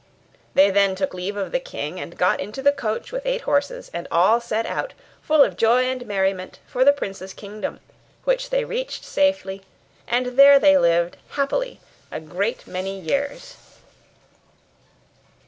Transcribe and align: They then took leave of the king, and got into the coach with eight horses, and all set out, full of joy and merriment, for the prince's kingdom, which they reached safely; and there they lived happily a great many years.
They 0.55 0.71
then 0.71 0.95
took 0.95 1.13
leave 1.13 1.37
of 1.37 1.51
the 1.51 1.59
king, 1.59 1.99
and 1.99 2.17
got 2.17 2.39
into 2.39 2.63
the 2.63 2.71
coach 2.71 3.11
with 3.11 3.23
eight 3.23 3.41
horses, 3.41 3.91
and 3.93 4.07
all 4.09 4.41
set 4.41 4.65
out, 4.65 4.93
full 5.21 5.43
of 5.43 5.55
joy 5.55 5.83
and 5.83 6.07
merriment, 6.07 6.57
for 6.65 6.83
the 6.83 6.91
prince's 6.91 7.35
kingdom, 7.35 7.79
which 8.23 8.49
they 8.49 8.65
reached 8.65 9.03
safely; 9.05 9.61
and 10.07 10.39
there 10.39 10.57
they 10.57 10.75
lived 10.75 11.17
happily 11.33 11.79
a 12.11 12.19
great 12.19 12.65
many 12.65 12.99
years. 12.99 13.57